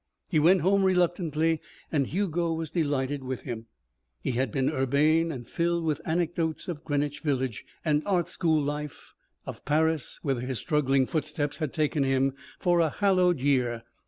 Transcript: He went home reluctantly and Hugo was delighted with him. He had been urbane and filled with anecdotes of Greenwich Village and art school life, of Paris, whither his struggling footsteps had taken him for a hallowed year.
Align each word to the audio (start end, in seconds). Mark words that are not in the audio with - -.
He 0.29 0.39
went 0.39 0.61
home 0.61 0.81
reluctantly 0.83 1.61
and 1.91 2.07
Hugo 2.07 2.53
was 2.53 2.71
delighted 2.71 3.23
with 3.23 3.43
him. 3.43 3.67
He 4.23 4.31
had 4.31 4.51
been 4.51 4.67
urbane 4.71 5.31
and 5.31 5.47
filled 5.47 5.83
with 5.83 6.01
anecdotes 6.07 6.67
of 6.67 6.83
Greenwich 6.83 7.19
Village 7.19 7.63
and 7.85 8.01
art 8.07 8.27
school 8.27 8.59
life, 8.59 9.13
of 9.45 9.63
Paris, 9.63 10.19
whither 10.23 10.41
his 10.41 10.57
struggling 10.57 11.05
footsteps 11.05 11.57
had 11.57 11.71
taken 11.71 12.01
him 12.01 12.33
for 12.57 12.79
a 12.79 12.89
hallowed 12.89 13.39
year. 13.39 13.83